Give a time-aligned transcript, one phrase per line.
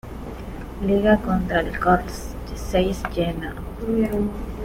[0.83, 2.03] Liga contra el Carl
[2.57, 3.53] Zeiss Jena.